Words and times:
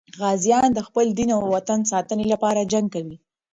غازیان 0.21 0.69
د 0.73 0.79
خپل 0.87 1.05
دین 1.17 1.29
او 1.37 1.41
وطن 1.55 1.79
د 1.81 1.85
ساتنې 1.93 2.25
لپاره 2.33 2.69
جنګ 2.71 2.87
کوي. 2.95 3.17